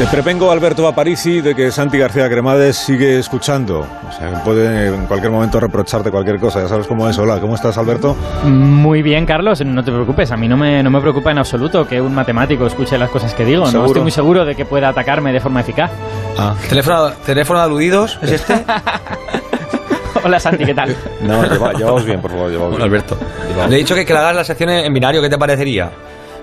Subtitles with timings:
[0.00, 3.80] Te prevengo, Alberto Aparici, de que Santi García Cremades sigue escuchando.
[4.08, 6.62] O sea, puede en cualquier momento reprocharte cualquier cosa.
[6.62, 7.18] Ya sabes cómo es.
[7.18, 8.16] Hola, ¿cómo estás, Alberto?
[8.44, 9.62] Muy bien, Carlos.
[9.62, 10.32] No te preocupes.
[10.32, 13.34] A mí no me, no me preocupa en absoluto que un matemático escuche las cosas
[13.34, 13.70] que digo.
[13.70, 15.90] No estoy muy seguro de que pueda atacarme de forma eficaz.
[16.38, 16.54] Ah.
[16.66, 18.18] ¿Teléfono, ¿Teléfono de aludidos?
[18.22, 18.54] ¿Es este?
[20.24, 20.96] Hola Santi, ¿qué tal?
[21.20, 21.42] No,
[21.74, 22.50] llevamos bien, por favor.
[22.50, 22.82] Llevamos bien.
[22.84, 23.18] Alberto.
[23.68, 25.90] Le he dicho que, que hagas la sección en binario, ¿qué te parecería?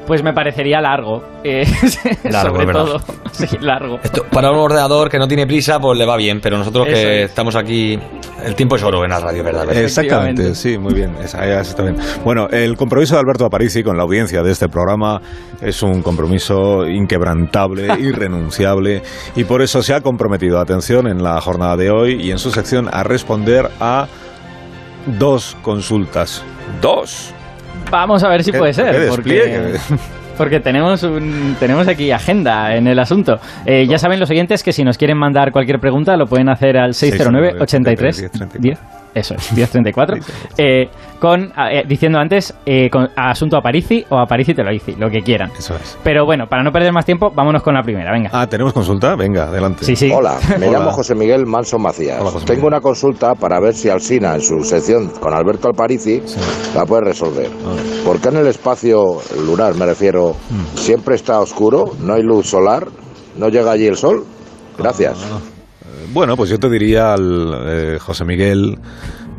[0.08, 1.22] Pues me parecería largo.
[1.44, 1.66] Eh,
[2.32, 3.00] sobre todo.
[3.38, 4.00] Sí, largo.
[4.32, 7.56] para un ordenador que no tiene prisa, pues le va bien, pero nosotros que estamos
[7.56, 8.00] aquí.
[8.44, 9.72] El tiempo es oro en la radio, ¿verdad?
[9.78, 11.16] Exactamente, sí, muy bien.
[11.24, 11.98] Esa, está bien.
[12.24, 15.22] Bueno, el compromiso de Alberto Aparici con la audiencia de este programa
[15.62, 19.04] es un compromiso inquebrantable, irrenunciable,
[19.36, 22.50] y por eso se ha comprometido, atención, en la jornada de hoy y en su
[22.50, 24.08] sección a responder a
[25.20, 26.44] dos consultas.
[26.82, 27.36] ¡Dos!
[27.92, 29.08] Vamos a ver si puede ser.
[29.10, 29.76] Porque,
[30.38, 33.40] porque tenemos, un, tenemos aquí agenda en el asunto.
[33.66, 36.78] Eh, ya saben los oyentes que si nos quieren mandar cualquier pregunta lo pueden hacer
[36.78, 38.80] al 609 83 10.
[39.18, 40.18] Eso es, 1034.
[40.58, 44.72] eh, con, eh, diciendo antes, eh, con asunto a Parisi o a Parisi te lo
[44.72, 45.52] hice, lo que quieran.
[45.58, 45.98] Eso es.
[46.04, 48.30] Pero bueno, para no perder más tiempo, vámonos con la primera, venga.
[48.32, 49.16] Ah, ¿tenemos consulta?
[49.16, 49.84] Venga, adelante.
[49.84, 50.12] Sí, sí.
[50.14, 52.22] Hola, me llamo José Miguel Manso Macías.
[52.46, 56.22] Tengo una consulta para ver si Alsina, en su sección con Alberto Alparici,
[56.76, 57.50] la puede resolver.
[58.06, 60.78] ¿Por qué en el espacio lunar, me refiero, hmm.
[60.78, 62.88] siempre está oscuro, no hay luz solar,
[63.36, 64.26] no llega allí el sol?
[64.78, 65.18] Gracias.
[65.32, 65.57] Ah,
[66.14, 68.78] bueno, pues yo te diría al eh, José Miguel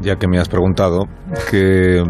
[0.01, 1.07] ya que me has preguntado,
[1.51, 2.03] que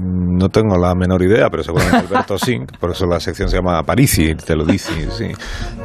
[0.00, 3.82] no tengo la menor idea, pero seguramente Alberto Sink, por eso la sección se llama
[3.82, 5.10] Parisi, te lo dice.
[5.10, 5.26] Sí.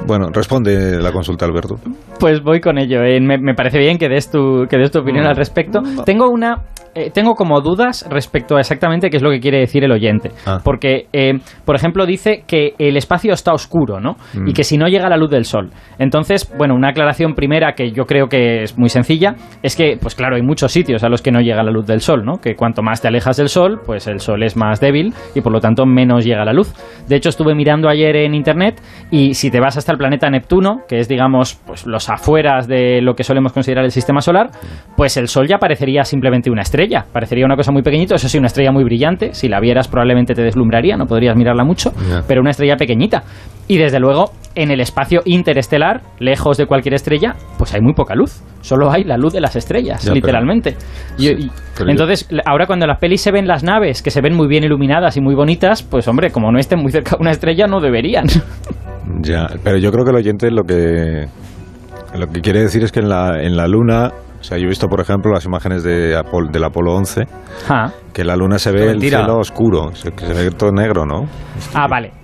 [0.07, 1.75] Bueno, responde la consulta, Alberto.
[2.19, 3.03] Pues voy con ello.
[3.03, 3.19] Eh.
[3.21, 5.79] Me, parece bien que des tu, que des tu opinión al respecto.
[6.05, 6.63] Tengo una
[6.95, 10.31] eh, tengo como dudas respecto a exactamente qué es lo que quiere decir el oyente.
[10.45, 10.59] Ah.
[10.63, 11.33] Porque, eh,
[11.65, 14.15] por ejemplo, dice que el espacio está oscuro, ¿no?
[14.33, 14.49] Mm.
[14.49, 15.69] Y que si no llega la luz del sol.
[15.97, 20.15] Entonces, bueno, una aclaración primera que yo creo que es muy sencilla es que, pues
[20.15, 22.37] claro, hay muchos sitios a los que no llega la luz del sol, ¿no?
[22.41, 25.51] Que cuanto más te alejas del sol, pues el sol es más débil y por
[25.51, 26.73] lo tanto menos llega la luz.
[27.07, 30.81] De hecho, estuve mirando ayer en internet y si te vas hasta el planeta Neptuno,
[30.87, 34.51] que es, digamos, pues los afueras de lo que solemos considerar el sistema solar,
[34.95, 38.37] pues el sol ya parecería simplemente una estrella Parecería una cosa muy pequeñita, eso sí,
[38.37, 39.33] una estrella muy brillante.
[39.33, 41.93] Si la vieras probablemente te deslumbraría, no podrías mirarla mucho,
[42.27, 43.23] pero una estrella pequeñita.
[43.67, 48.13] Y desde luego, en el espacio interestelar, lejos de cualquier estrella, pues hay muy poca
[48.13, 48.43] luz.
[48.59, 50.75] Solo hay la luz de las estrellas, literalmente.
[51.17, 51.49] y,
[51.87, 54.65] entonces, ahora cuando en las pelis se ven las naves, que se ven muy bien
[54.65, 57.79] iluminadas y muy bonitas, pues hombre, como no estén muy cerca de una estrella, no
[57.79, 58.25] deberían.
[59.21, 61.25] Ya, pero yo creo que el oyente lo que
[62.15, 64.67] lo que quiere decir es que en la, en la Luna o sea, yo he
[64.67, 66.15] visto, por ejemplo, las imágenes de
[66.51, 67.23] del Apolo 11,
[67.69, 67.91] ah.
[68.13, 71.23] que la luna se ve el cielo oscuro, que se ve todo negro, ¿no?
[71.73, 72.18] Ah, vale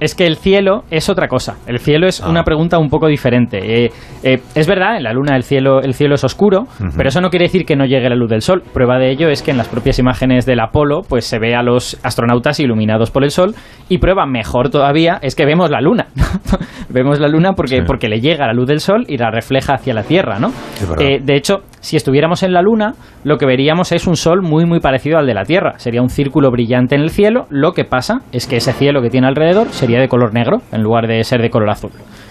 [0.00, 1.56] es que el cielo es otra cosa.
[1.66, 2.44] El cielo es una ah.
[2.44, 3.84] pregunta un poco diferente.
[3.84, 3.90] Eh,
[4.22, 6.66] eh, es verdad, en la luna el cielo, el cielo es oscuro,
[6.96, 8.62] pero eso no quiere decir que no llegue la luz del sol.
[8.72, 11.62] Prueba de ello es que en las propias imágenes del Apolo, pues se ve a
[11.62, 13.54] los astronautas iluminados por el sol.
[13.88, 16.08] Y prueba mejor todavía es que vemos la luna.
[16.88, 19.94] vemos la luna porque, porque le llega la luz del sol y la refleja hacia
[19.94, 20.52] la Tierra, ¿no?
[21.00, 24.64] Eh, de hecho, si estuviéramos en la luna, lo que veríamos es un sol muy
[24.64, 25.74] muy parecido al de la Tierra.
[25.76, 27.44] Sería un círculo brillante en el cielo.
[27.50, 30.82] Lo que pasa es que ese cielo que tiene alrededor sería de color negro en
[30.82, 31.90] lugar de ser de color azul.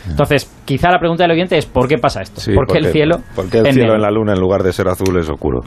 [0.10, 2.42] Entonces, quizá la pregunta del oyente es ¿por qué pasa esto?
[2.56, 5.30] ¿Por qué el cielo, el cielo en la luna en lugar de ser azul es
[5.30, 5.60] oscuro?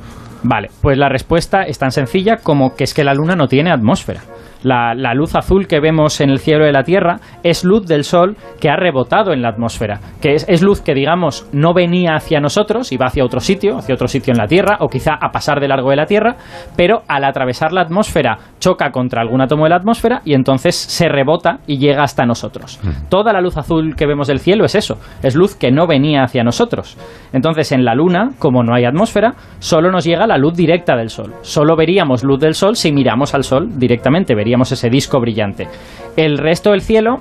[0.43, 3.71] Vale, pues la respuesta es tan sencilla como que es que la luna no tiene
[3.71, 4.21] atmósfera.
[4.67, 8.37] La, luz azul que vemos en el cielo de la Tierra es luz del Sol
[8.61, 12.91] que ha rebotado en la atmósfera, que es, luz que, digamos, no venía hacia nosotros
[12.91, 15.61] y va hacia otro sitio, hacia otro sitio en la Tierra, o quizá a pasar
[15.61, 16.35] de largo de la Tierra,
[16.77, 21.09] pero al atravesar la atmósfera choca contra algún átomo de la atmósfera y entonces se
[21.09, 22.81] rebota y llega hasta nosotros.
[23.09, 26.25] Toda la luz azul que vemos del cielo es eso, es luz que no venía
[26.25, 26.99] hacia nosotros.
[27.33, 31.11] Entonces en la Luna, como no hay atmósfera, solo nos llega la luz directa del
[31.11, 31.35] Sol.
[31.43, 35.69] Solo veríamos luz del Sol si miramos al Sol directamente, veríamos ese disco brillante.
[36.17, 37.17] El resto del cielo,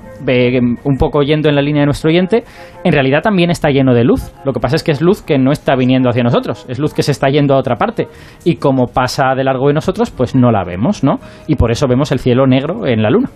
[0.84, 2.44] un poco yendo en la línea de nuestro oyente,
[2.84, 4.32] en realidad también está lleno de luz.
[4.44, 6.94] Lo que pasa es que es luz que no está viniendo hacia nosotros, es luz
[6.94, 8.08] que se está yendo a otra parte.
[8.44, 11.18] Y como pasa de largo de nosotros, pues no la vemos, ¿no?
[11.46, 13.28] Y por eso vemos el cielo negro en la luna.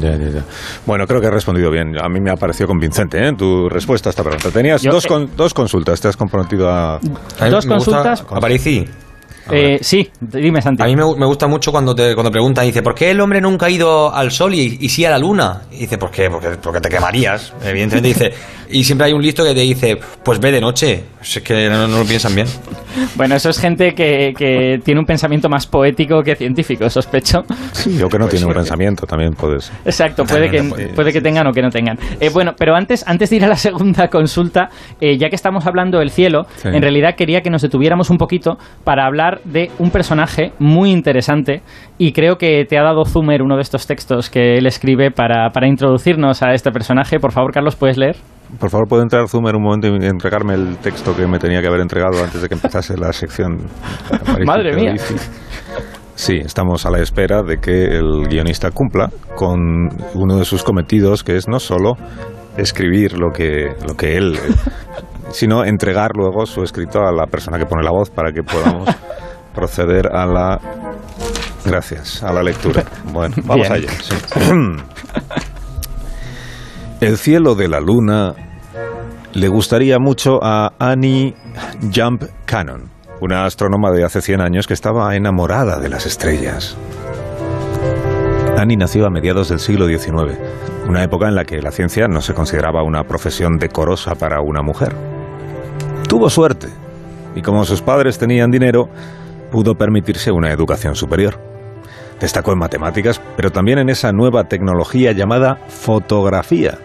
[0.00, 0.44] Ya, ya, ya.
[0.86, 1.96] Bueno, creo que has respondido bien.
[1.98, 3.32] A mí me ha parecido convincente ¿eh?
[3.36, 4.50] tu respuesta a esta pregunta.
[4.50, 6.98] Tenías dos, eh, dos consultas, te has comprometido a...
[7.50, 8.24] Dos consultas.
[8.30, 8.84] A Parisi.
[9.50, 10.82] Eh, sí, dime Santi.
[10.82, 13.66] A mí me, gusta mucho cuando te cuando preguntan, dice, ¿por qué el hombre nunca
[13.66, 15.62] ha ido al sol y, y sí a la luna?
[15.72, 16.30] Y dice, ¿por qué?
[16.30, 17.52] Porque, porque te quemarías.
[17.64, 18.32] Evidentemente dice,
[18.72, 21.04] y siempre hay un listo que te dice, pues ve de noche.
[21.20, 22.46] Es que no, lo piensan bien.
[23.14, 27.42] Bueno, eso es gente que, que, tiene un pensamiento más poético que científico, sospecho.
[27.72, 29.74] Sí, o que no tiene un pensamiento también puede ser.
[29.84, 30.62] Exacto, puede que,
[30.94, 31.98] puede que tengan o que no tengan.
[32.20, 34.68] Eh, bueno, pero antes, antes de ir a la segunda consulta,
[35.00, 38.58] eh, ya que estamos hablando del cielo, en realidad quería que nos detuviéramos un poquito
[38.84, 41.62] para hablar de un personaje muy interesante
[41.98, 45.50] y creo que te ha dado Zumer uno de estos textos que él escribe para,
[45.50, 47.18] para introducirnos a este personaje.
[47.18, 48.16] Por favor, Carlos, ¿puedes leer?
[48.58, 51.68] Por favor, ¿puede entrar Zumer un momento y entregarme el texto que me tenía que
[51.68, 53.56] haber entregado antes de que empezase la sección?
[54.46, 54.94] Madre mía.
[56.14, 61.24] Sí, estamos a la espera de que el guionista cumpla con uno de sus cometidos,
[61.24, 61.94] que es no solo
[62.56, 64.38] escribir lo que, lo que él,
[65.30, 68.88] sino entregar luego su escrito a la persona que pone la voz para que podamos
[69.52, 70.60] proceder a la...
[71.64, 72.84] Gracias, a la lectura.
[73.12, 73.90] Bueno, vamos allá.
[77.00, 78.34] El cielo de la luna
[79.32, 81.34] le gustaría mucho a Annie
[81.94, 82.90] Jump Cannon,
[83.20, 86.76] una astrónoma de hace 100 años que estaba enamorada de las estrellas.
[88.56, 90.38] Annie nació a mediados del siglo XIX,
[90.88, 94.62] una época en la que la ciencia no se consideraba una profesión decorosa para una
[94.62, 94.94] mujer.
[96.08, 96.68] Tuvo suerte,
[97.34, 98.88] y como sus padres tenían dinero,
[99.52, 101.38] pudo permitirse una educación superior.
[102.20, 106.78] Destacó en matemáticas, pero también en esa nueva tecnología llamada fotografía,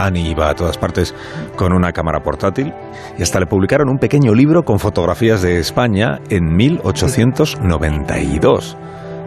[0.00, 1.14] Annie iba a todas partes
[1.56, 2.72] con una cámara portátil
[3.18, 8.76] y hasta le publicaron un pequeño libro con fotografías de España en 1892,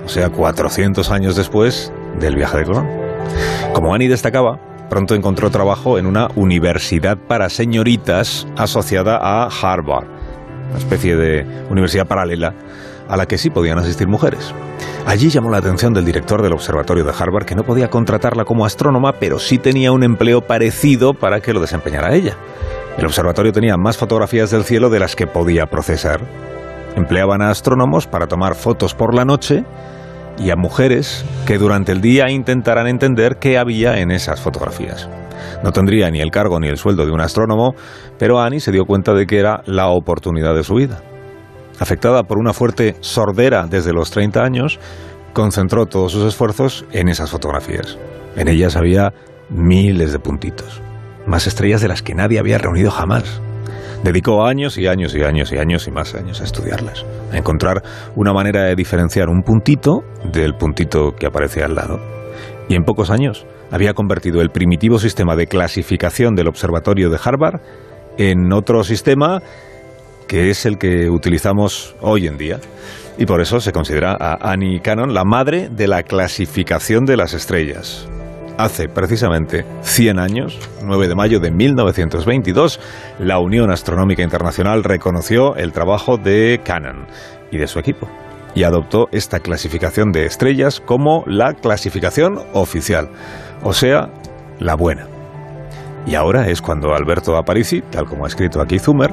[0.05, 2.87] o sea, 400 años después del viaje de Colón.
[3.73, 4.59] Como Annie destacaba,
[4.89, 10.07] pronto encontró trabajo en una universidad para señoritas asociada a Harvard,
[10.69, 12.53] una especie de universidad paralela
[13.07, 14.53] a la que sí podían asistir mujeres.
[15.05, 18.65] Allí llamó la atención del director del observatorio de Harvard que no podía contratarla como
[18.65, 22.37] astrónoma, pero sí tenía un empleo parecido para que lo desempeñara ella.
[22.97, 26.21] El observatorio tenía más fotografías del cielo de las que podía procesar.
[26.95, 29.65] Empleaban a astrónomos para tomar fotos por la noche
[30.37, 35.09] y a mujeres que durante el día intentaran entender qué había en esas fotografías.
[35.63, 37.75] No tendría ni el cargo ni el sueldo de un astrónomo,
[38.17, 41.01] pero Annie se dio cuenta de que era la oportunidad de su vida
[41.79, 44.79] afectada por una fuerte sordera desde los 30 años,
[45.33, 47.97] concentró todos sus esfuerzos en esas fotografías.
[48.35, 49.13] En ellas había
[49.49, 50.81] miles de puntitos,
[51.27, 53.41] más estrellas de las que nadie había reunido jamás.
[54.03, 57.81] Dedicó años y años y años y años y más años a estudiarlas, a encontrar
[58.15, 61.99] una manera de diferenciar un puntito del puntito que aparece al lado.
[62.67, 67.61] Y en pocos años había convertido el primitivo sistema de clasificación del observatorio de Harvard
[68.17, 69.41] en otro sistema
[70.27, 72.59] que es el que utilizamos hoy en día.
[73.17, 77.33] Y por eso se considera a Annie Cannon la madre de la clasificación de las
[77.33, 78.07] estrellas.
[78.57, 82.79] Hace precisamente 100 años, 9 de mayo de 1922,
[83.19, 87.07] la Unión Astronómica Internacional reconoció el trabajo de Cannon
[87.51, 88.07] y de su equipo
[88.53, 93.09] y adoptó esta clasificación de estrellas como la clasificación oficial,
[93.63, 94.09] o sea,
[94.59, 95.07] la buena.
[96.05, 99.11] Y ahora es cuando Alberto Aparici, tal como ha escrito aquí Zumer,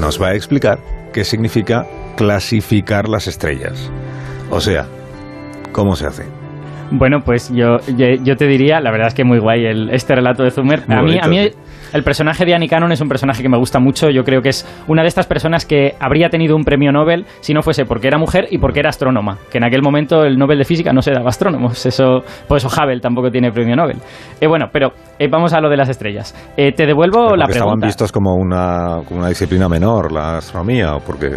[0.00, 0.80] nos va a explicar
[1.12, 1.86] qué significa
[2.16, 3.90] clasificar las estrellas.
[4.50, 4.86] O sea,
[5.72, 6.39] ¿cómo se hace?
[6.90, 10.42] Bueno, pues yo, yo, te diría, la verdad es que muy guay el, este relato
[10.42, 10.82] de Zumer.
[10.88, 11.50] a mí, a mí
[11.92, 14.10] el personaje de Annie Cannon es un personaje que me gusta mucho.
[14.10, 17.52] Yo creo que es una de estas personas que habría tenido un premio Nobel si
[17.52, 19.38] no fuese porque era mujer y porque era astrónoma.
[19.50, 21.84] Que en aquel momento el Nobel de Física no se daba astrónomos.
[21.86, 23.96] Eso, por eso Hubble tampoco tiene premio Nobel.
[24.40, 26.34] Eh, bueno, pero eh, vamos a lo de las estrellas.
[26.56, 27.52] Eh, te devuelvo la pregunta.
[27.52, 30.94] ¿Estaban vistos como una, como una disciplina menor, la astronomía?
[30.94, 31.30] o porque...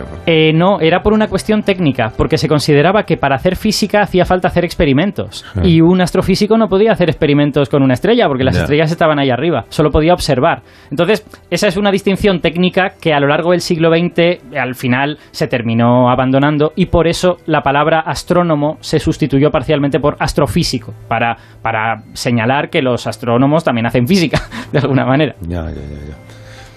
[0.54, 2.12] no, era por una cuestión técnica.
[2.16, 5.46] Porque se consideraba que para hacer física hacía falta hacer experimentos.
[5.64, 9.30] Y un astrofísico no podía hacer experimentos con una estrella porque las estrellas estaban ahí
[9.30, 9.66] arriba.
[9.70, 10.43] Solo podía observar
[10.90, 15.18] entonces, esa es una distinción técnica que a lo largo del siglo XX al final
[15.32, 21.38] se terminó abandonando y por eso la palabra astrónomo se sustituyó parcialmente por astrofísico, para,
[21.62, 25.36] para señalar que los astrónomos también hacen física, de alguna manera.
[25.42, 26.18] Ya, ya, ya.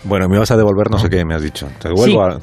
[0.04, 1.66] Bueno, me vas a devolver no sé qué me has dicho.
[1.80, 2.38] Te devuelvo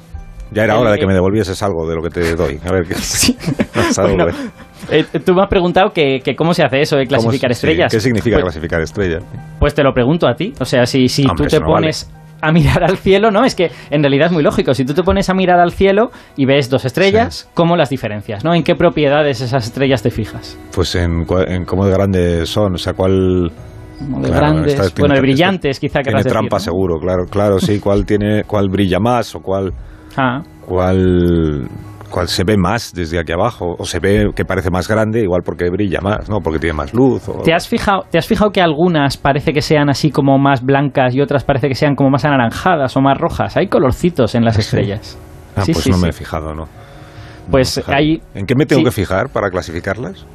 [0.52, 2.60] Ya era hora de que me devolvieses algo de lo que te doy.
[2.66, 2.96] A ver qué.
[3.00, 3.38] Sí.
[4.92, 7.92] Eh, tú me has preguntado que, cómo se hace eso de clasificar estrellas.
[7.92, 9.24] ¿Qué significa pues clasificar estrellas?
[9.60, 10.54] Pues te lo pregunto a ti.
[10.60, 12.12] O sea, si, si tú te pones
[12.42, 13.46] a mirar al cielo, ¿no?
[13.46, 14.74] Es que en realidad es muy lógico.
[14.74, 18.44] Si tú te pones a mirar al cielo y ves dos estrellas, ¿cómo las diferencias,
[18.44, 18.54] no?
[18.54, 20.60] ¿En qué propiedades esas estrellas te fijas?
[20.76, 23.50] Pues en, en cómo de grandes son, o sea, cuál
[24.00, 28.44] de grandes, bueno, de brillantes, quizá que Tiene trampa seguro, claro, claro, sí, cuál tiene,
[28.44, 29.72] cuál brilla más o cuál,
[30.18, 30.42] ah.
[30.66, 31.68] cuál,
[32.14, 35.42] cuál se ve más desde aquí abajo o se ve que parece más grande, igual
[35.44, 36.42] porque brilla más, ¿no?
[36.42, 37.24] Porque tiene más luz.
[37.44, 41.16] ¿Te has fijado, te has fijado que algunas parece que sean así como más blancas
[41.16, 43.58] y otras parece que sean como más anaranjadas o más rojas?
[43.58, 45.18] Hay colorcitos en las estrellas.
[45.56, 46.68] Ah, pues no me he fijado, ¿no?
[47.50, 48.22] Pues hay.
[48.36, 50.26] ¿En qué me tengo que fijar para clasificarlas?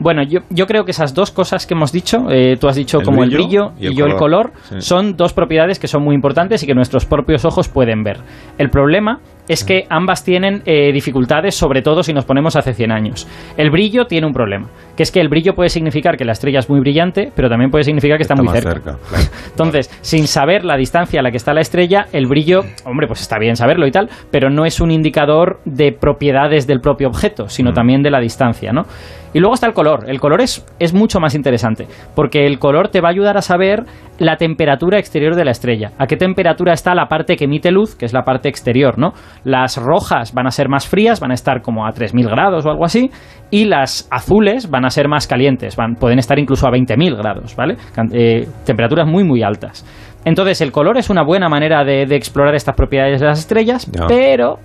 [0.00, 3.00] Bueno, yo, yo, creo que esas dos cosas que hemos dicho, eh, tú has dicho
[3.04, 6.66] como el brillo y, yo el color, son dos propiedades que son muy importantes y
[6.66, 8.18] que nuestros propios ojos pueden ver.
[8.58, 9.18] El problema
[9.48, 13.26] es que ambas tienen eh, dificultades, sobre todo si nos ponemos hace 100 años.
[13.56, 16.58] El brillo tiene un problema, que es que el brillo puede significar que la estrella
[16.60, 18.98] es muy brillante, pero también puede significar que está, muy cerca.
[19.50, 23.20] Entonces, sin saber la distancia a la que está la estrella, el brillo, hombre, pues
[23.20, 27.48] está bien saberlo y tal, pero no es un indicador de propiedades del propio objeto,
[27.48, 27.74] sino mm.
[27.74, 28.84] también de la distancia, ¿no?
[29.32, 30.04] Y luego está el color.
[30.08, 33.42] El color es, es mucho más interesante, porque el color te va a ayudar a
[33.42, 33.84] saber
[34.18, 35.92] la temperatura exterior de la estrella.
[35.98, 39.12] ¿A qué temperatura está la parte que emite luz, que es la parte exterior, ¿no?
[39.44, 42.70] Las rojas van a ser más frías, van a estar como a 3.000 grados o
[42.70, 43.10] algo así,
[43.50, 47.54] y las azules van a ser más calientes, van, pueden estar incluso a 20.000 grados,
[47.54, 47.76] ¿vale?
[48.12, 49.84] Eh, temperaturas muy, muy altas.
[50.24, 54.58] Entonces, el color es una buena manera de, explorar estas propiedades de las estrellas, pero,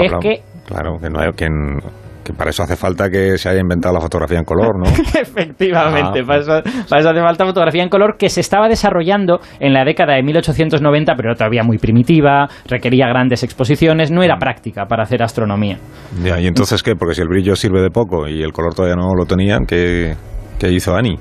[0.00, 0.42] es que...
[0.66, 1.78] Claro, que no hay quien
[2.28, 4.84] que para eso hace falta que se haya inventado la fotografía en color, ¿no?
[5.18, 6.52] Efectivamente, ah, para, eso,
[7.08, 11.34] hace falta fotografía en color que se estaba desarrollando en la década de 1890, pero
[11.34, 14.40] todavía muy primitiva, requería grandes exposiciones, no era mm.
[14.40, 15.78] práctica para hacer astronomía.
[16.22, 16.94] Ya, ¿y entonces qué?
[16.94, 20.14] Porque si el brillo sirve de poco y el color todavía no lo tenían, ¿qué,
[20.58, 21.18] qué hizo Annie?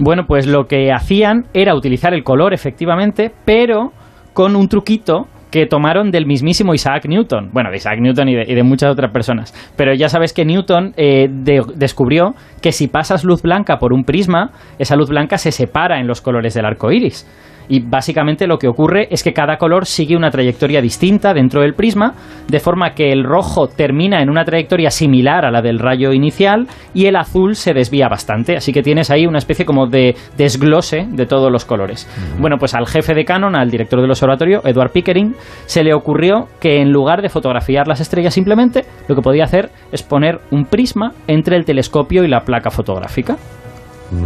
[0.00, 3.92] Bueno, pues lo que hacían era utilizar el color, efectivamente, pero
[4.32, 7.50] con un truquito que tomaron del mismísimo Isaac Newton.
[7.52, 9.54] Bueno, de Isaac Newton y de, muchas otras personas.
[9.76, 14.50] Pero ya sabes que Newton eh, descubrió que si pasas luz blanca por un prisma,
[14.78, 17.26] esa luz blanca se separa en los colores del arco iris.
[17.68, 21.74] Y básicamente lo que ocurre es que cada color sigue una trayectoria distinta dentro del
[21.74, 22.14] prisma,
[22.48, 26.66] de forma que el rojo termina en una trayectoria similar a la del rayo inicial
[26.94, 28.56] y el azul se desvía bastante.
[28.56, 32.08] Así que tienes ahí una especie como de desglose de todos los colores.
[32.38, 35.34] Bueno, pues al jefe de Canon, al director del observatorio, Edward Pickering,
[35.66, 39.70] se le ocurrió que en lugar de fotografiar las estrellas simplemente, lo que podía hacer
[39.92, 43.36] es poner un prisma entre el telescopio y la placa fotográfica.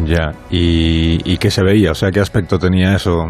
[0.04, 1.90] Ya, ¿Y, ¿y qué se veía?
[1.90, 3.26] O sea, ¿qué aspecto tenía eso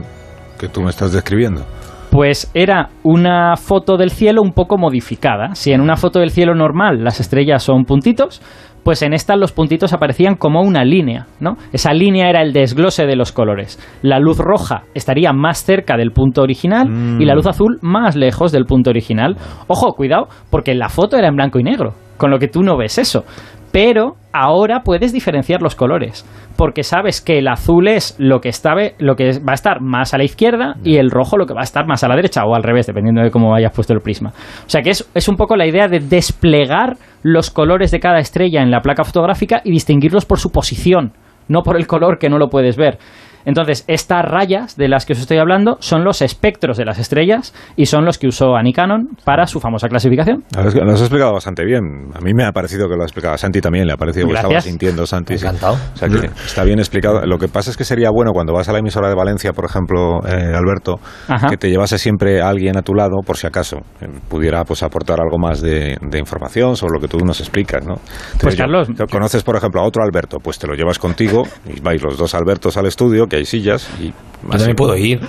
[0.59, 1.65] que tú me estás describiendo?
[2.11, 5.55] Pues era una foto del cielo un poco modificada.
[5.55, 8.43] Si en una foto del cielo normal las estrellas son puntitos,
[8.85, 11.57] pues en esta los puntitos aparecían como una línea, ¿no?
[11.73, 13.79] Esa línea era el desglose de los colores.
[14.03, 16.87] La luz roja estaría más cerca del punto original
[17.19, 17.37] y la mm.
[17.37, 19.37] luz azul más lejos del punto original.
[19.69, 22.77] Ojo, cuidado, porque la foto era en blanco y negro, con lo que tú no
[22.77, 23.25] ves eso
[23.73, 26.25] pero ahora puedes diferenciar los colores,
[26.57, 30.15] porque sabes que el azul es lo que, está, lo que va a estar más
[30.15, 32.45] a la izquierda y el rojo lo que va a estar más a la derecha
[32.45, 34.31] o al revés, dependiendo de cómo hayas puesto el prisma.
[34.31, 38.19] O sea que es, es un poco la idea de desplegar los colores de cada
[38.19, 41.13] estrella en la placa fotográfica y distinguirlos por su posición,
[41.49, 42.99] no por el color que no lo puedes ver.
[43.45, 47.55] Entonces, estas rayas de las que os estoy hablando son los espectros de las estrellas
[47.77, 50.45] y son los que usó Annie Cannon para su famosa clasificación.
[50.55, 51.83] Lo has explicado bastante bien.
[52.15, 53.35] A mí me ha parecido que lo ha explicado.
[53.35, 55.35] A Santi también le ha parecido que estaba sintiendo, Santi.
[55.35, 55.75] Encantado.
[55.75, 57.25] O sea, que está bien explicado.
[57.27, 59.65] Lo que pasa es que sería bueno cuando vas a la emisora de Valencia, por
[59.65, 61.01] ejemplo, eh, Alberto,
[61.49, 64.83] que te llevase siempre a alguien a tu lado, por si acaso eh, pudiera pues
[64.83, 67.95] aportar algo más de, información sobre lo que tú nos explicas, ¿no?
[68.41, 68.89] pues Carlos...
[69.11, 72.35] Conoces, por ejemplo, a otro Alberto, pues te lo llevas contigo y vais los dos
[72.35, 74.13] Albertos al estudio hay sillas y...
[74.43, 75.21] Yo también puedo ir.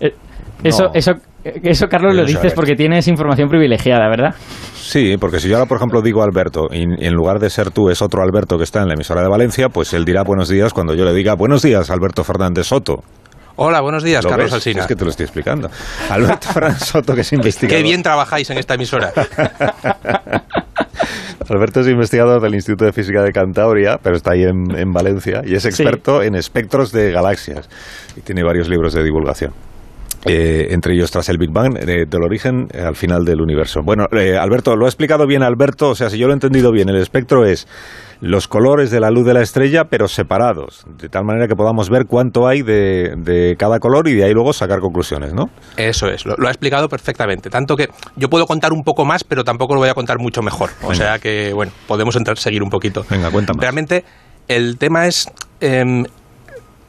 [0.00, 0.14] Eh,
[0.64, 1.12] eso, eso,
[1.44, 4.34] eso, Carlos, lo dices porque tienes información privilegiada, ¿verdad?
[4.74, 7.90] Sí, porque si yo ahora, por ejemplo, digo Alberto y, en lugar de ser tú
[7.90, 10.72] es otro Alberto que está en la emisora de Valencia, pues él dirá buenos días
[10.72, 13.02] cuando yo le diga buenos días, Alberto Fernández Soto.
[13.56, 14.80] Hola, buenos días, Carlos Alsina.
[14.80, 15.70] Es que te lo estoy explicando.
[16.08, 17.76] Alberto Fernández Soto, que es investigador.
[17.76, 19.12] Qué bien trabajáis en esta emisora.
[21.50, 25.56] Alberto es investigador del Instituto de Física de Cantabria, pero está ahí en, Valencia, y
[25.56, 27.68] es experto en espectros de galaxias.
[28.16, 29.52] Y tiene varios libros de divulgación.
[30.26, 33.80] Eh, entre ellos tras el Big Bang, eh, del origen eh, al final del universo.
[33.82, 34.04] Bueno,
[34.38, 36.96] Alberto, lo ha explicado bien Alberto, o sea, si yo lo he entendido bien, el
[36.96, 37.66] espectro es
[38.20, 41.88] los colores de la luz de la estrella, pero separados, de tal manera que podamos
[41.88, 45.48] ver cuánto hay de, cada color y de ahí luego sacar conclusiones, ¿no?
[45.78, 47.48] Eso es, lo, ha explicado perfectamente.
[47.48, 50.42] Tanto que yo puedo contar un poco más, pero tampoco lo voy a contar mucho
[50.42, 50.68] mejor.
[50.82, 53.06] O sea que, bueno, podemos entrar, seguir un poquito.
[53.08, 53.58] Venga, cuéntame.
[53.58, 54.04] Realmente,
[54.48, 55.30] el tema es.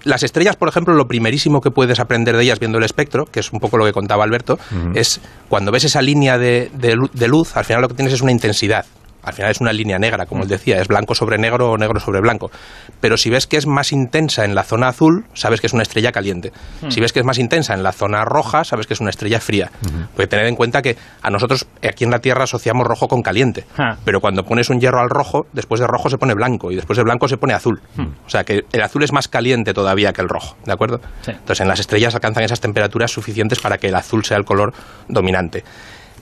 [0.03, 3.39] Las estrellas, por ejemplo, lo primerísimo que puedes aprender de ellas viendo el espectro, que
[3.39, 4.57] es un poco lo que contaba Alberto,
[4.95, 8.31] es cuando ves esa línea de, de luz, al final lo que tienes es una
[8.31, 8.85] intensidad
[9.23, 10.51] al final es una línea negra, como él mm.
[10.51, 12.51] decía, es blanco sobre negro o negro sobre blanco.
[12.99, 15.83] Pero si ves que es más intensa en la zona azul, sabes que es una
[15.83, 16.51] estrella caliente.
[16.81, 16.89] Mm.
[16.89, 19.39] Si ves que es más intensa en la zona roja, sabes que es una estrella
[19.39, 19.71] fría.
[20.15, 23.65] Porque tened en cuenta que a nosotros aquí en la Tierra asociamos rojo con caliente.
[24.03, 26.97] Pero cuando pones un hierro al rojo, después de rojo se pone blanco y después
[26.97, 27.81] de blanco se pone azul.
[27.95, 28.07] Mm.
[28.25, 30.99] O sea que el azul es más caliente todavía que el rojo, ¿de acuerdo?
[31.27, 34.73] Entonces en las estrellas alcanzan esas temperaturas suficientes para que el azul sea el color
[35.07, 35.63] dominante.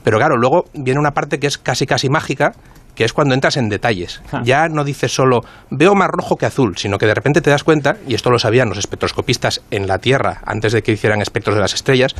[0.02, 2.52] Pero claro, luego viene una parte que es casi casi mágica,
[2.94, 4.20] que es cuando entras en detalles.
[4.44, 7.64] Ya no dices solo veo más rojo que azul, sino que de repente te das
[7.64, 11.54] cuenta, y esto lo sabían los espectroscopistas en la Tierra antes de que hicieran espectros
[11.54, 12.14] de las estrellas,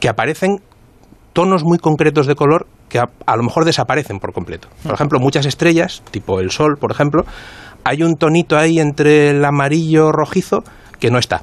[0.00, 0.60] que aparecen
[1.32, 4.68] tonos muy concretos de color que a, lo mejor desaparecen por completo.
[4.82, 7.24] Por ejemplo, muchas estrellas, tipo el Sol, por ejemplo,
[7.84, 10.64] hay un tonito ahí entre el amarillo rojizo
[10.98, 11.42] que no está.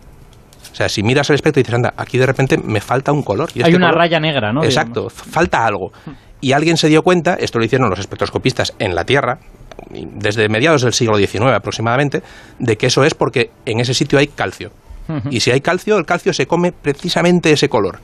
[0.71, 3.23] O sea, si miras el espectro y dices, anda, aquí de repente me falta un
[3.23, 3.49] color.
[3.55, 4.63] hay este una raya negra, ¿no?
[4.63, 5.91] Exacto, falta algo
[6.45, 9.39] y alguien se dio cuenta, esto lo hicieron los espectroscopistas en la Tierra,
[9.89, 12.21] desde mediados del siglo XIX aproximadamente,
[12.59, 14.69] de que eso es porque en ese sitio hay calcio.
[15.31, 17.97] Y si hay calcio, el calcio se come precisamente ese color.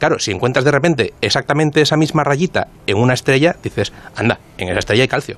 [0.00, 4.70] Claro, si encuentras de repente exactamente esa misma rayita en una estrella, dices, anda, en
[4.70, 5.36] esa estrella hay calcio.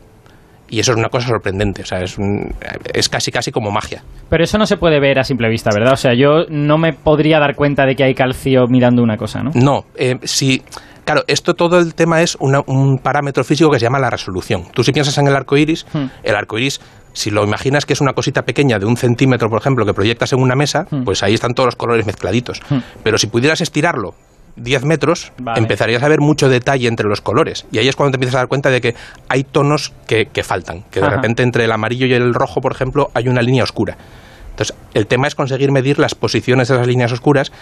[0.70, 2.16] Y eso es una cosa sorprendente, o sea, es,
[2.94, 4.02] es casi casi como magia.
[4.30, 5.92] Pero eso no se puede ver a simple vista, ¿verdad?
[5.92, 9.42] O sea, yo no me podría dar cuenta de que hay calcio mirando una cosa,
[9.42, 9.50] ¿no?
[9.54, 10.62] No, eh, si
[11.06, 14.64] Claro, esto todo el tema es un parámetro físico que se llama la resolución.
[14.74, 16.06] Tú si piensas en el arco iris, hmm.
[16.24, 16.80] el arco iris,
[17.12, 20.32] si lo imaginas que es una cosita pequeña de un centímetro, por ejemplo, que proyectas
[20.32, 21.04] en una mesa, hmm.
[21.04, 22.60] pues ahí están todos los colores mezcladitos.
[22.68, 22.78] Hmm.
[23.04, 24.16] Pero si pudieras estirarlo
[24.56, 27.66] 10 metros, empezarías a ver mucho detalle entre los colores.
[27.70, 28.96] Y ahí es cuando te empiezas a dar cuenta de que
[29.28, 30.82] hay tonos que, faltan.
[30.90, 33.96] Que de repente entre el amarillo y el rojo, por ejemplo, hay una línea oscura.
[34.50, 37.52] Entonces, el tema es conseguir medir las posiciones de esas líneas oscuras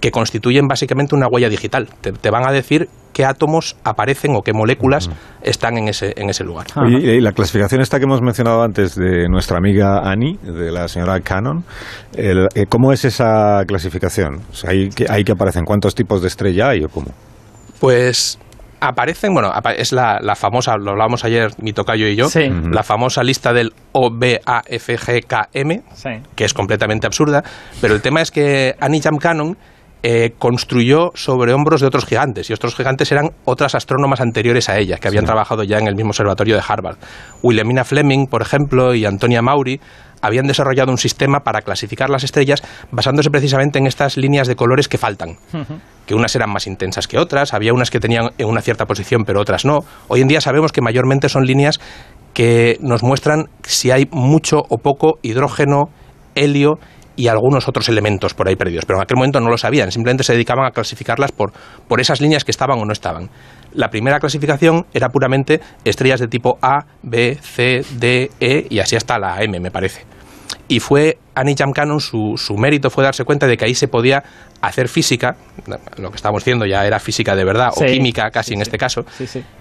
[0.00, 1.88] que constituyen básicamente una huella digital.
[2.00, 5.10] Te, van a decir qué átomos aparecen o qué moléculas
[5.42, 6.66] están en ese, en ese lugar.
[6.86, 11.20] Y, la clasificación esta que hemos mencionado antes de nuestra amiga Annie, de la señora
[11.20, 11.64] Cannon,
[12.14, 14.42] eh, ¿cómo es esa clasificación?
[14.66, 15.64] ¿hay, que, ¿Hay que aparecen?
[15.64, 17.06] ¿Cuántos tipos de estrella hay o cómo?
[17.80, 18.38] Pues
[18.80, 22.28] aparecen, bueno, es la, famosa, lo hablábamos ayer mi tocayo y yo,
[22.70, 25.82] la famosa lista del OBAFGKM,
[26.34, 27.42] que es completamente absurda,
[27.80, 29.56] pero el tema es que Annie Jam Cannon
[30.02, 34.78] eh, construyó sobre hombros de otros gigantes, y otros gigantes eran otras astrónomas anteriores a
[34.78, 36.96] ella, que habían trabajado ya en el mismo observatorio de Harvard.
[37.42, 39.80] Wilhelmina Fleming, por ejemplo, y Antonia Maury
[40.20, 44.88] habían desarrollado un sistema para clasificar las estrellas basándose precisamente en estas líneas de colores
[44.88, 45.36] que faltan,
[46.06, 49.24] que unas eran más intensas que otras, había unas que tenían en una cierta posición
[49.24, 49.80] pero otras no.
[50.08, 51.80] Hoy en día sabemos que mayormente son líneas
[52.32, 55.90] que nos muestran si hay mucho o poco hidrógeno,
[56.34, 56.78] helio
[57.16, 58.84] y algunos otros elementos por ahí perdidos.
[58.84, 61.52] Pero en aquel momento no lo sabían, simplemente se dedicaban a clasificarlas por,
[61.88, 63.30] por esas líneas que estaban o no estaban.
[63.72, 68.96] La primera clasificación era puramente estrellas de tipo A, B, C, D, E y así
[68.96, 70.04] hasta la M, me parece.
[70.68, 73.88] Y fue Annie Jam Cannon, su, su, mérito fue darse cuenta de que ahí se
[73.88, 74.22] podía
[74.60, 75.36] hacer física,
[75.96, 79.04] lo que estábamos diciendo ya era física de verdad, o química casi en este caso,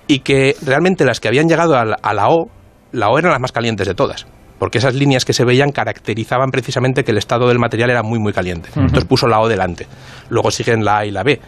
[0.07, 2.49] y que realmente las que habían llegado a la O,
[2.91, 4.25] la O eran las más calientes de todas
[4.59, 8.19] porque esas líneas que se veían caracterizaban precisamente que el estado del material era muy
[8.19, 8.69] muy caliente.
[8.75, 9.87] Entonces puso la O delante.
[10.29, 11.39] Luego siguen la A y la B.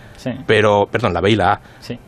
[0.45, 1.61] Pero, perdón, la B y la A.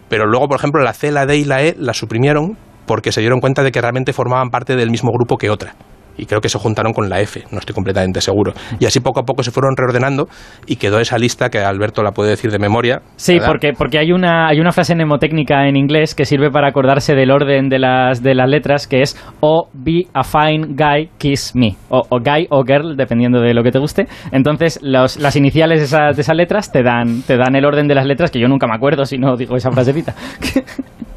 [0.09, 3.21] Pero luego, por ejemplo, la C, la D y la E las suprimieron porque se
[3.21, 5.75] dieron cuenta de que realmente formaban parte del mismo grupo que otra
[6.19, 8.53] y creo que se juntaron con la F, no estoy completamente seguro.
[8.79, 10.27] Y así poco a poco se fueron reordenando
[10.67, 13.01] y quedó esa lista que Alberto la puede decir de memoria.
[13.15, 17.15] Sí, porque, porque hay, una, hay una frase mnemotécnica en inglés que sirve para acordarse
[17.15, 21.55] del orden de las, de las letras, que es O be a fine guy, kiss
[21.55, 21.75] me.
[21.89, 24.07] O, guy o girl, dependiendo de lo que te guste.
[24.31, 27.95] Entonces, las iniciales de esas, de esas letras te dan, te dan el orden de
[27.95, 30.13] las letras, que yo nunca me acuerdo si no digo esa frasecita.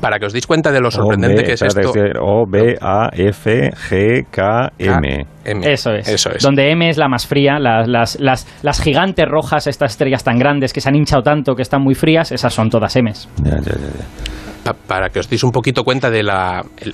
[0.00, 1.92] para que os deis cuenta de lo sorprendente que es esto.
[2.20, 5.26] O, B, A, F, G, K, M.
[5.44, 6.08] Eso, es.
[6.08, 6.42] Eso es.
[6.42, 10.38] Donde M es la más fría, las, las, las, las, gigantes rojas, estas estrellas tan
[10.38, 13.28] grandes que se han hinchado tanto, que están muy frías, esas son todas M's.
[13.42, 16.28] Ya, ya, ya, para que os deis un poquito cuenta del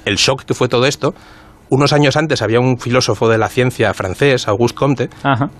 [0.04, 1.14] el shock que fue todo esto,
[1.70, 5.08] unos años antes había un filósofo de la ciencia francés, Auguste Comte,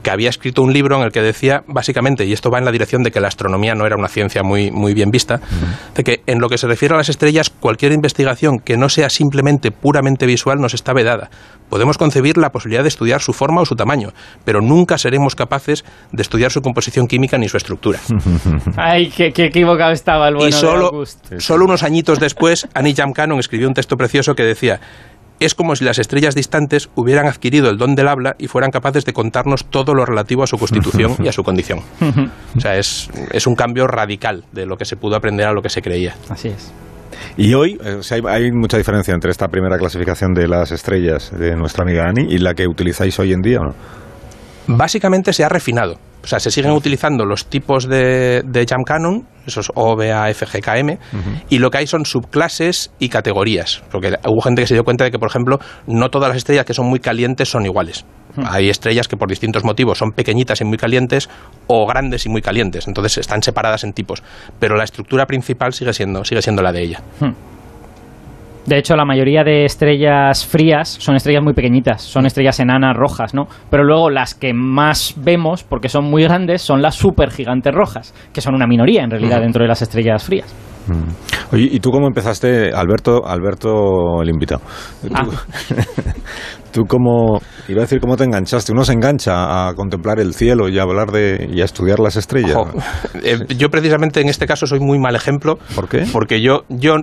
[0.02, 2.72] que había escrito un libro en el que decía, básicamente, y esto va en la
[2.72, 5.40] dirección de que la astronomía no era una ciencia muy, muy bien vista,
[5.94, 9.08] de que en lo que se refiere a las estrellas, cualquier investigación que no sea
[9.10, 11.30] simplemente puramente visual nos está vedada.
[11.68, 14.10] Podemos concebir la posibilidad de estudiar su forma o su tamaño,
[14.44, 17.98] pero nunca seremos capaces de estudiar su composición química ni su estructura.
[18.76, 21.04] Ay, qué, equivocado estaba el bueno Y solo,
[21.38, 24.80] solo unos añitos después, Annie Jam Cannon escribió un texto precioso que decía
[25.40, 29.04] es como si las estrellas distantes hubieran adquirido el don del habla y fueran capaces
[29.04, 31.80] de contarnos todo lo relativo a su constitución y a su condición.
[32.56, 35.62] O sea, es, es un cambio radical de lo que se pudo aprender a lo
[35.62, 36.14] que se creía.
[36.28, 36.72] Así es.
[37.36, 41.82] Y hoy eh, hay, mucha diferencia entre esta primera clasificación de las estrellas de nuestra
[41.82, 43.74] amiga Ani y la que utilizáis hoy en día, ¿o no?
[44.66, 45.98] Básicamente se ha refinado.
[46.22, 50.30] O sea, se siguen utilizando los tipos de, de Jam Canon, esos O, B, A,
[50.30, 50.98] F, G, K, M,
[51.48, 53.82] y lo que hay son subclases y categorías.
[53.90, 56.64] Porque hubo gente que se dio cuenta de que, por ejemplo, no todas las estrellas
[56.64, 58.04] que son muy calientes son iguales.
[58.36, 61.28] Hay estrellas que por distintos motivos son pequeñitas y muy calientes
[61.66, 62.88] o grandes y muy calientes.
[62.88, 64.22] Entonces están separadas en tipos.
[64.58, 67.00] Pero la estructura principal sigue siendo, sigue siendo la de ella.
[68.66, 73.34] De hecho, la mayoría de estrellas frías son estrellas muy pequeñitas, son estrellas enanas rojas,
[73.34, 73.46] ¿no?
[73.70, 78.40] Pero luego las que más vemos, porque son muy grandes, son las supergigantes rojas, que
[78.40, 80.54] son una minoría en realidad dentro de las estrellas frías.
[80.86, 81.54] Mm.
[81.54, 84.62] Oye, ¿y tú cómo empezaste, Alberto, Alberto el invitado?
[85.14, 85.26] Ah.
[86.72, 88.72] ¿Tú, cómo, iba a decir cómo te enganchaste?
[88.72, 92.16] Uno se engancha a contemplar el cielo y a hablar de, y a estudiar las
[92.16, 92.56] estrellas.
[93.22, 95.58] Eh, yo precisamente en este caso soy muy mal ejemplo.
[95.74, 96.04] ¿Por qué?
[96.12, 96.96] Porque yo, yo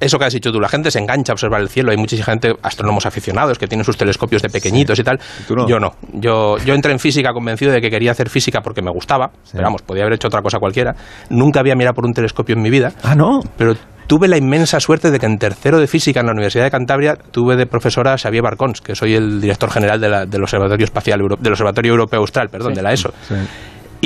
[0.00, 1.90] eso que has dicho tú, la gente se engancha a observar el cielo.
[1.90, 5.18] Hay mucha gente, astrónomos aficionados, que tienen sus telescopios de pequeñitos y tal.
[5.48, 5.92] Yo no.
[6.12, 9.30] Yo, yo entré en física convencido de que quería hacer física porque me gustaba.
[9.52, 10.94] Pero vamos, podía haber hecho otra cosa cualquiera.
[11.30, 12.92] Nunca había mirado por un telescopio en mi vida.
[13.02, 13.40] Ah, no.
[13.56, 13.74] Pero
[14.06, 17.16] tuve la inmensa suerte de que en tercero de física en la Universidad de Cantabria
[17.16, 21.52] tuve de profesora a Xavier Barcons, que soy el director general del Observatorio Espacial del
[21.52, 23.12] Observatorio Europeo Austral, perdón, de la ESO.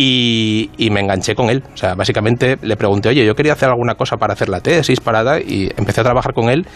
[0.00, 1.62] Y, me enganché con él.
[1.74, 5.00] O sea, básicamente le pregunté, oye, yo quería hacer alguna cosa para hacer la tesis,
[5.00, 6.66] parada, y empecé a trabajar con él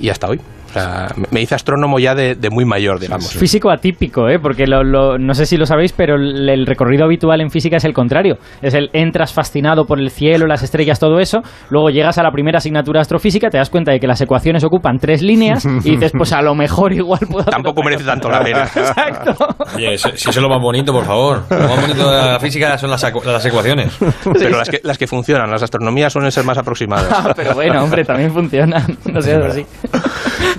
[0.00, 0.40] y hasta hoy.
[0.72, 3.32] O sea, me hice astrónomo ya de, muy mayor, digamos.
[3.32, 4.38] Físico atípico, ¿eh?
[4.40, 8.38] porque no sé si lo sabéis, pero el, recorrido habitual en física es el contrario.
[8.62, 12.30] Es el entras fascinado por el cielo, las estrellas, todo eso, luego llegas a la
[12.30, 16.12] primera asignatura astrofísica, te das cuenta de que las ecuaciones ocupan tres líneas y dices,
[16.16, 17.44] pues a lo mejor igual puedo...
[17.44, 18.62] Tampoco merece tanto la pena.
[18.74, 19.34] Exacto.
[19.76, 21.42] Oye, si, eso es lo más bonito, por favor.
[21.50, 23.96] Lo más bonito de la física son las, las ecuaciones.
[24.32, 27.12] Pero las que, las que funcionan, las astronomías suelen ser más aproximadas.
[27.22, 28.98] Ah, pero bueno, hombre, también funcionan.
[29.12, 29.66] No sé, así.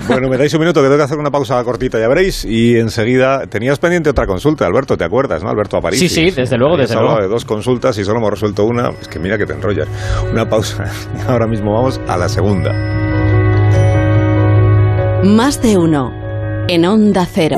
[0.08, 2.44] Bueno, me dais un minuto que tengo que hacer una pausa cortita, ya veréis.
[2.44, 5.50] Y enseguida tenías pendiente otra consulta, Alberto, ¿te acuerdas, no?
[5.50, 5.98] Alberto París.
[5.98, 7.20] Sí, sí, desde luego, desde luego.
[7.20, 8.90] de dos consultas y solo hemos resuelto una.
[9.00, 9.88] Es que mira que te enrollas.
[10.30, 10.84] Una pausa.
[11.28, 12.72] Ahora mismo vamos a la segunda.
[15.24, 16.12] Más de uno.
[16.68, 17.56] En Onda Cero.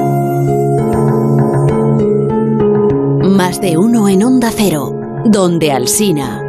[3.22, 4.92] Más de uno en Onda Cero.
[5.24, 6.42] Donde Alsina.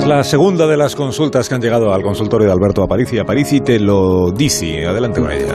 [0.00, 3.18] Es la segunda de las consultas que han llegado al consultorio de Alberto Aparici.
[3.18, 4.86] Aparici te lo dice.
[4.86, 5.54] Adelante con ella.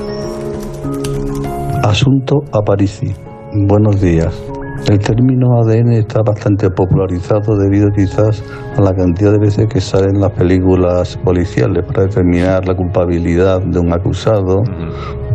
[1.81, 3.12] Asunto Aparici.
[3.67, 4.39] Buenos días.
[4.88, 8.43] El término ADN está bastante popularizado debido quizás
[8.77, 13.79] a la cantidad de veces que salen las películas policiales para determinar la culpabilidad de
[13.79, 14.62] un acusado,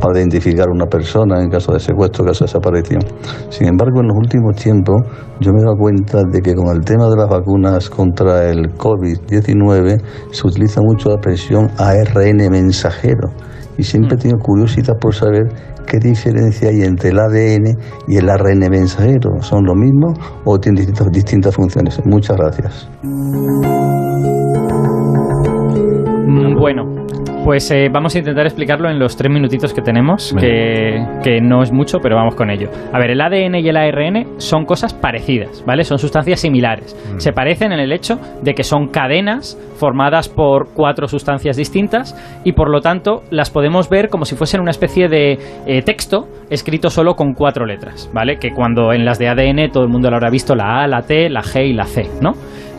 [0.01, 3.01] para identificar a una persona en caso de secuestro, caso de desaparición.
[3.51, 5.03] Sin embargo, en los últimos tiempos
[5.41, 8.75] yo me he dado cuenta de que con el tema de las vacunas contra el
[8.77, 13.29] COVID-19 se utiliza mucho la expresión ARN mensajero
[13.77, 15.49] y siempre he tenido curiosidad por saber
[15.87, 17.77] qué diferencia hay entre el ADN
[18.09, 19.41] y el ARN mensajero.
[19.41, 20.13] ¿Son lo mismo
[20.45, 22.01] o tienen distintas, distintas funciones?
[22.05, 22.91] Muchas gracias.
[26.31, 27.00] Mm, bueno,
[27.45, 31.73] pues eh, vamos a intentar explicarlo en los tres minutitos que tenemos, que, no es
[31.73, 32.69] mucho, pero vamos con ello.
[32.93, 35.85] A ver, el ADN y el ARN son cosas parecidas, ¿vale?
[35.85, 36.97] Son sustancias similares.
[37.15, 37.19] Mm.
[37.19, 42.53] Se parecen en el hecho de que son cadenas formadas por cuatro sustancias distintas y
[42.53, 46.91] por lo tanto las podemos ver como si fuesen una especie de eh, texto escrito
[46.91, 48.37] solo con cuatro letras, ¿vale?
[48.37, 51.03] Que cuando en las de ADN todo el mundo lo habrá visto la A, la
[51.03, 52.33] T, la G y la C, ¿no?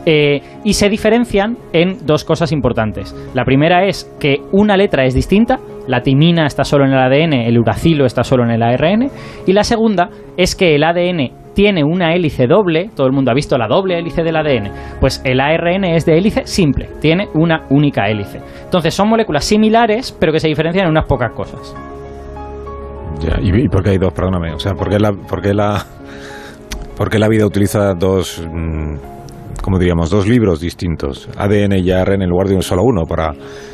[0.06, 3.16] Eh, y se diferencian en dos cosas importantes.
[3.34, 7.34] La primera es que una letra es distinta, la timina está solo en el ADN,
[7.34, 9.10] el uracilo está solo en el ARN,
[9.46, 13.34] y la segunda es que el ADN tiene una hélice doble, todo el mundo ha
[13.34, 17.66] visto la doble hélice del ADN, pues el ARN es de hélice simple, tiene una
[17.70, 18.40] única hélice.
[18.64, 21.76] Entonces son moléculas similares, pero que se diferencian en unas pocas cosas.
[23.44, 24.14] ¿y, por qué hay dos?
[24.14, 25.86] Perdóname, o sea, ¿por qué la, por la,
[26.98, 28.44] por la vida utiliza dos...
[28.52, 29.12] Mm,
[29.62, 33.32] como diríamos, dos libros distintos, ADN y ARN en lugar de un solo uno, para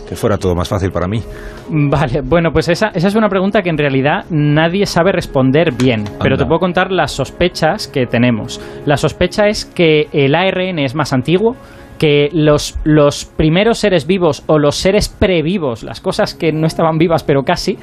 [0.07, 1.21] que fuera todo más fácil para mí?
[1.69, 6.05] Vale, bueno, pues esa, esa es una pregunta que en realidad nadie sabe responder bien,
[6.21, 8.61] pero te puedo contar las sospechas que tenemos.
[8.85, 11.55] La sospecha es que el ARN es más antiguo,
[11.97, 16.97] que los, los primeros seres vivos o los seres previvos, las cosas que no estaban
[16.97, 17.77] vivas pero casi,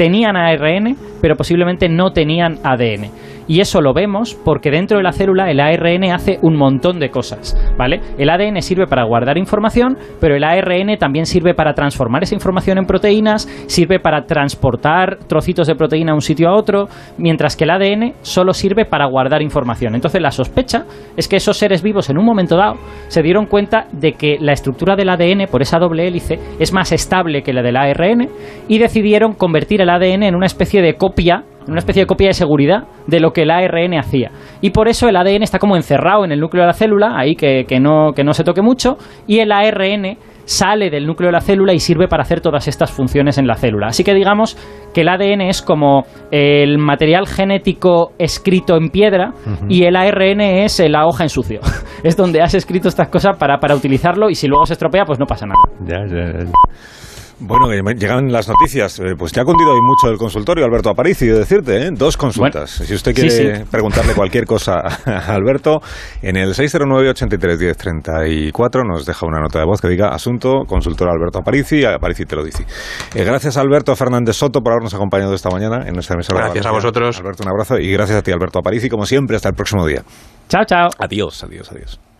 [0.00, 3.10] tenían ARN, pero posiblemente no tenían ADN
[3.46, 7.10] Y eso lo vemos porque dentro de la célula el ARN hace un montón de
[7.10, 8.00] cosas, ¿vale?
[8.16, 12.78] El ADN sirve para guardar información, pero el ARN también sirve para transformar esa información
[12.78, 17.64] en proteínas, sirve para transportar trocitos de proteína de un sitio a otro, mientras que
[17.64, 19.94] el ADN solo sirve para guardar información.
[19.94, 22.76] Entonces la sospecha es que esos seres vivos en un momento dado
[23.08, 26.90] se dieron cuenta de que la estructura del ADN por esa doble hélice es más
[26.92, 28.30] estable que la del ARN
[28.66, 32.34] y decidieron convertir el ADN en una especie de copia una especie de copia de
[32.34, 34.30] seguridad de lo que el ARN hacía.
[34.60, 37.36] Y por eso el ADN está como encerrado en el núcleo de la célula, ahí
[37.36, 41.40] que, no, que no se toque mucho, y el ARN sale del núcleo de la
[41.40, 43.88] célula y sirve para hacer todas estas funciones en la célula.
[43.88, 44.56] Así que digamos
[44.92, 49.32] que el ADN es como el material genético escrito en piedra
[49.68, 51.60] y el ARN es la hoja en sucio.
[52.02, 55.20] es donde has escrito estas cosas para, para utilizarlo y si luego se estropea pues
[55.20, 55.60] no pasa nada.
[55.86, 56.50] Ya, ya, ya.
[57.40, 58.98] Bueno, llegan las noticias.
[58.98, 61.90] Eh, pues ya ha cundido hoy mucho el consultorio, Alberto Aparici, de decirte, ¿eh?
[61.92, 62.70] dos consultas.
[62.70, 65.80] si usted quiere preguntarle cualquier cosa a Alberto,
[66.20, 71.82] en el 609-83-1034 nos deja una nota de voz que diga asunto, consultor Alberto Aparici,
[71.84, 72.66] Aparici te lo dice.
[73.14, 76.34] Eh, gracias a Alberto Fernández Soto por habernos acompañado esta mañana en nuestra mesa.
[76.34, 77.18] Gracias a vosotros.
[77.18, 80.02] Alberto, un abrazo y gracias a ti, Alberto Aparici, como siempre, hasta el próximo día.
[80.48, 80.88] Chao, chao.
[80.98, 82.00] Adiós, adiós, adiós.